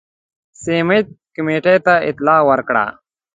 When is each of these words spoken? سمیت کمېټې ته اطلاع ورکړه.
سمیت 0.63 1.07
کمېټې 1.35 1.75
ته 1.85 1.93
اطلاع 2.09 2.41
ورکړه. 2.49 2.85